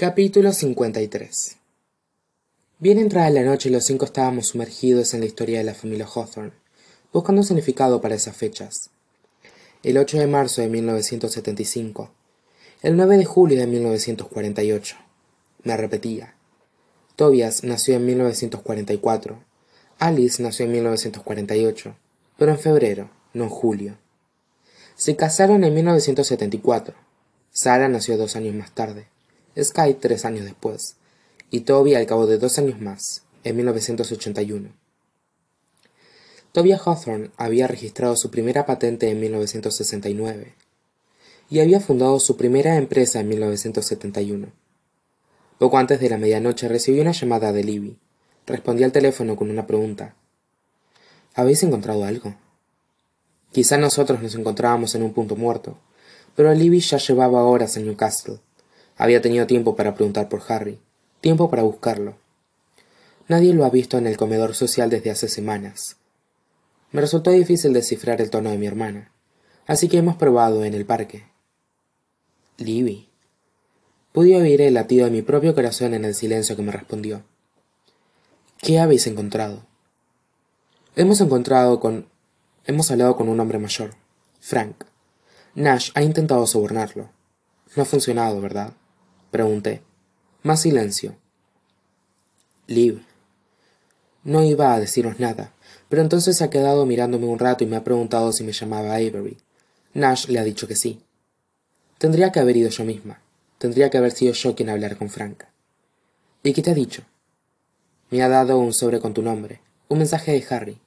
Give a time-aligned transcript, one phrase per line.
[0.00, 1.56] Capítulo 53
[2.78, 6.52] Bien entrada la noche los cinco estábamos sumergidos en la historia de la familia Hawthorne,
[7.12, 8.90] buscando significado para esas fechas.
[9.82, 12.12] El 8 de marzo de 1975.
[12.80, 14.96] El 9 de julio de 1948.
[15.64, 16.36] Me repetía.
[17.16, 19.42] Tobias nació en 1944.
[19.98, 21.96] Alice nació en 1948,
[22.36, 23.98] pero en febrero, no en julio.
[24.94, 26.94] Se casaron en 1974.
[27.50, 29.08] Sara nació dos años más tarde.
[29.60, 30.96] Sky tres años después,
[31.50, 34.68] y Toby al cabo de dos años más, en 1981.
[36.52, 40.54] Toby Hawthorne había registrado su primera patente en 1969
[41.50, 44.48] y había fundado su primera empresa en 1971.
[45.58, 47.98] Poco antes de la medianoche recibí una llamada de Libby.
[48.46, 50.14] Respondí al teléfono con una pregunta.
[51.34, 52.36] ¿Habéis encontrado algo?
[53.50, 55.78] Quizá nosotros nos encontrábamos en un punto muerto,
[56.36, 58.40] pero Libby ya llevaba horas en Newcastle
[58.98, 60.78] había tenido tiempo para preguntar por Harry,
[61.20, 62.16] tiempo para buscarlo.
[63.28, 65.96] Nadie lo ha visto en el comedor social desde hace semanas.
[66.90, 69.12] Me resultó difícil descifrar el tono de mi hermana,
[69.66, 71.24] así que hemos probado en el parque.
[72.56, 73.08] Libby.
[74.12, 77.22] Pude oír el latido de mi propio corazón en el silencio que me respondió.
[78.60, 79.64] ¿Qué habéis encontrado?
[80.96, 82.08] Hemos encontrado con.
[82.66, 83.94] Hemos hablado con un hombre mayor,
[84.40, 84.84] Frank.
[85.54, 87.10] Nash ha intentado sobornarlo.
[87.76, 88.72] No ha funcionado, ¿verdad?
[89.30, 89.82] Pregunté.
[90.42, 91.16] Más silencio.
[92.66, 93.02] Liv.
[94.24, 95.52] No iba a deciros nada,
[95.88, 98.94] pero entonces se ha quedado mirándome un rato y me ha preguntado si me llamaba
[98.94, 99.38] Avery.
[99.94, 101.00] Nash le ha dicho que sí.
[101.98, 103.20] Tendría que haber ido yo misma.
[103.58, 105.44] Tendría que haber sido yo quien hablara con Frank.
[106.42, 107.02] ¿Y qué te ha dicho?
[108.10, 110.78] Me ha dado un sobre con tu nombre, un mensaje de Harry.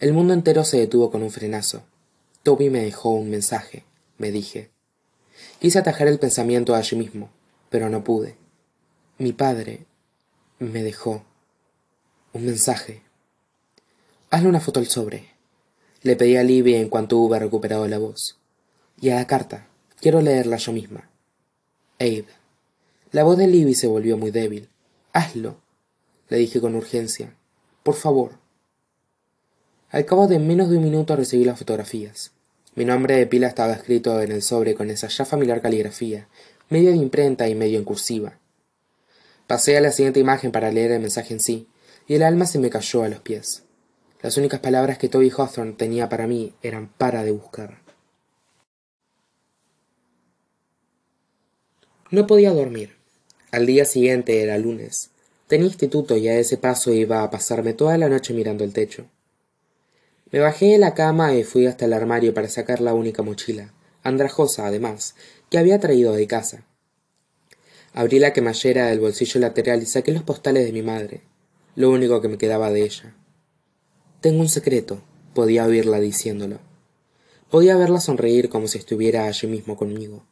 [0.00, 1.84] El mundo entero se detuvo con un frenazo.
[2.42, 3.84] Toby me dejó un mensaje,
[4.18, 4.70] me dije.
[5.62, 7.30] Quise atajar el pensamiento allí mismo,
[7.70, 8.34] pero no pude.
[9.18, 9.86] Mi padre
[10.58, 11.22] me dejó
[12.32, 13.04] un mensaje.
[14.30, 15.28] Hazle una foto al sobre.
[16.02, 18.40] Le pedí a Libby en cuanto hube recuperado la voz.
[19.00, 19.68] Y a la carta.
[20.00, 21.08] Quiero leerla yo misma.
[22.00, 22.26] Abe.
[23.12, 24.68] La voz de Libby se volvió muy débil.
[25.12, 25.60] Hazlo,
[26.28, 27.36] le dije con urgencia.
[27.84, 28.32] Por favor.
[29.90, 32.32] Al cabo de menos de un minuto recibí las fotografías.
[32.74, 36.28] Mi nombre de pila estaba escrito en el sobre con esa ya familiar caligrafía,
[36.70, 38.38] medio de imprenta y medio en cursiva.
[39.46, 41.68] Pasé a la siguiente imagen para leer el mensaje en sí,
[42.08, 43.64] y el alma se me cayó a los pies.
[44.22, 47.82] Las únicas palabras que Toby Hawthorne tenía para mí eran para de buscar.
[52.10, 52.96] No podía dormir.
[53.50, 55.10] Al día siguiente era lunes.
[55.46, 59.06] Tenía instituto y a ese paso iba a pasarme toda la noche mirando el techo.
[60.32, 63.74] Me bajé de la cama y fui hasta el armario para sacar la única mochila,
[64.02, 65.14] andrajosa además,
[65.50, 66.64] que había traído de casa.
[67.92, 71.20] Abrí la quemallera del bolsillo lateral y saqué los postales de mi madre,
[71.76, 73.14] lo único que me quedaba de ella.
[74.22, 75.02] Tengo un secreto,
[75.34, 76.60] podía oírla diciéndolo.
[77.50, 80.24] Podía verla sonreír como si estuviera allí mismo conmigo.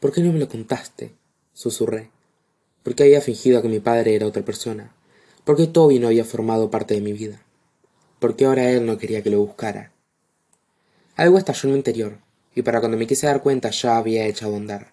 [0.00, 1.14] ¿Por qué no me lo contaste?
[1.52, 2.10] susurré.
[2.82, 4.92] ¿Por qué había fingido que mi padre era otra persona?
[5.44, 7.40] ¿Por qué Toby no había formado parte de mi vida?
[8.20, 9.92] Porque ahora él no quería que lo buscara.
[11.16, 12.18] Algo estalló en mi interior,
[12.54, 14.92] y para cuando me quise dar cuenta ya había echado a andar.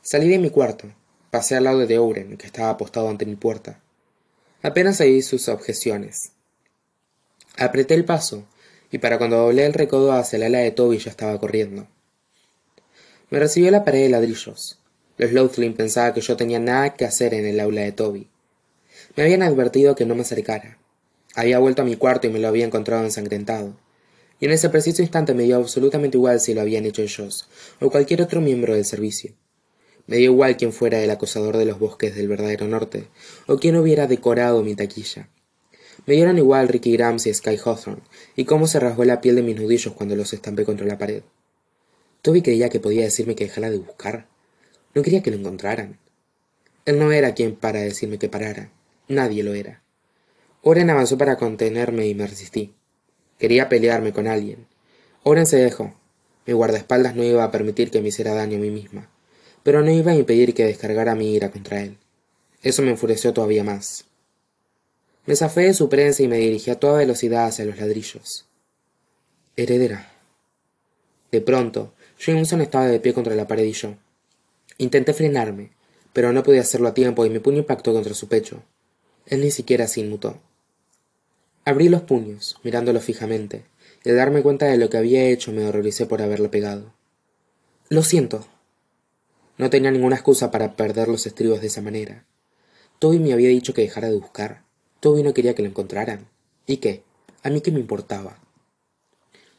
[0.00, 0.88] Salí de mi cuarto,
[1.30, 3.80] pasé al lado de Oren, que estaba apostado ante mi puerta.
[4.62, 6.32] Apenas oí sus objeciones.
[7.56, 8.44] Apreté el paso,
[8.90, 11.86] y para cuando doblé el recodo hacia el ala de Toby ya estaba corriendo.
[13.30, 14.78] Me recibió la pared de ladrillos.
[15.18, 18.30] Los Lothling pensaba que yo tenía nada que hacer en el aula de Toby.
[19.16, 20.78] Me habían advertido que no me acercara,
[21.34, 23.76] había vuelto a mi cuarto y me lo había encontrado ensangrentado.
[24.40, 27.48] Y en ese preciso instante me dio absolutamente igual si lo habían hecho ellos
[27.80, 29.34] o cualquier otro miembro del servicio.
[30.06, 33.08] Me dio igual quién fuera el acosador de los bosques del verdadero norte,
[33.46, 35.28] o quién hubiera decorado mi taquilla.
[36.06, 38.02] Me dieron igual Ricky Grams y Sky Hawthorne,
[38.34, 41.22] y cómo se rasgó la piel de mis nudillos cuando los estampé contra la pared.
[42.22, 44.26] Toby creía que podía decirme que dejara de buscar.
[44.94, 45.98] No quería que lo encontraran.
[46.86, 48.72] Él no era quien para decirme que parara.
[49.08, 49.82] Nadie lo era.
[50.62, 52.74] Oren avanzó para contenerme y me resistí.
[53.38, 54.66] Quería pelearme con alguien.
[55.22, 55.94] Oren se dejó.
[56.46, 59.10] Mi guardaespaldas no iba a permitir que me hiciera daño a mí misma,
[59.62, 61.98] pero no iba a impedir que descargara mi ira contra él.
[62.62, 64.06] Eso me enfureció todavía más.
[65.26, 68.46] Me zafé de su prensa y me dirigí a toda velocidad hacia los ladrillos.
[69.56, 70.10] Heredera.
[71.30, 73.94] De pronto, Jameson estaba de pie contra la pared y yo.
[74.78, 75.72] Intenté frenarme,
[76.12, 78.62] pero no pude hacerlo a tiempo y mi puño impactó contra su pecho.
[79.26, 80.40] Él ni siquiera se inmutó.
[81.68, 83.66] Abrí los puños, mirándolo fijamente,
[84.02, 86.94] y al darme cuenta de lo que había hecho me horroricé por haberle pegado.
[87.90, 88.46] Lo siento.
[89.58, 92.24] no tenía ninguna excusa para perder los estribos de esa manera.
[92.98, 94.64] Toby me había dicho que dejara de buscar.
[95.00, 96.30] Toby no quería que lo encontraran.
[96.66, 97.02] Y qué
[97.42, 98.40] a mí qué me importaba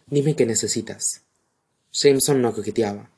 [0.07, 1.21] dime qué necesitas.
[1.91, 3.12] Jameson no coqueteaba.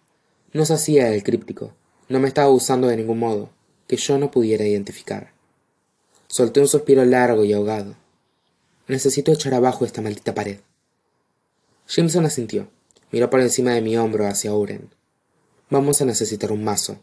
[0.52, 1.74] No se hacía el críptico.
[2.10, 3.52] No me estaba usando de ningún modo
[3.88, 5.32] que yo no pudiera identificar.
[6.28, 7.96] Solté un suspiro largo y ahogado
[8.92, 10.60] necesito echar abajo esta maldita pared.
[11.88, 12.70] Jameson asintió.
[13.12, 14.90] Miró por encima de mi hombro hacia Uren.
[15.70, 17.00] Vamos a necesitar un mazo